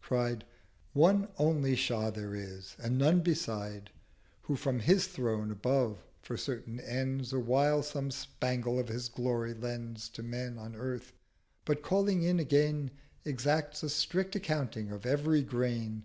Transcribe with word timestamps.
cried— 0.00 0.44
'One 0.92 1.26
only 1.38 1.74
Shah 1.74 2.10
there 2.10 2.32
is, 2.36 2.76
and 2.80 2.96
none 2.98 3.18
beside, 3.20 3.90
Who 4.42 4.54
from 4.54 4.78
his 4.78 5.08
Throne 5.08 5.50
above 5.50 6.04
for 6.22 6.36
certain 6.36 6.78
Ends 6.78 7.32
Awhile 7.32 7.82
some 7.82 8.12
Spangle 8.12 8.78
of 8.78 8.86
his 8.86 9.08
Glory 9.08 9.54
lends 9.54 10.08
To 10.10 10.22
Men 10.22 10.56
on 10.56 10.76
Earth; 10.76 11.14
but 11.64 11.82
calling 11.82 12.22
in 12.22 12.38
again 12.38 12.90
450 13.24 13.30
Exacts 13.32 13.82
a 13.82 13.88
strict 13.88 14.36
account 14.36 14.76
of 14.76 15.04
every 15.04 15.42
Grain. 15.42 16.04